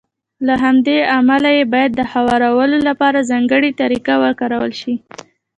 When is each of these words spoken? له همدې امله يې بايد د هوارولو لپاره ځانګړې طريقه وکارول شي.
له 0.47 0.55
همدې 0.63 0.97
امله 1.19 1.49
يې 1.57 1.63
بايد 1.73 1.91
د 1.95 2.01
هوارولو 2.13 2.77
لپاره 2.87 3.27
ځانګړې 3.31 3.71
طريقه 3.81 4.13
وکارول 4.23 4.71
شي. 4.81 4.93